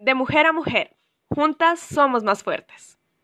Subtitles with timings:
[0.00, 0.96] De mujer a mujer,
[1.28, 2.98] juntas somos más fuertes.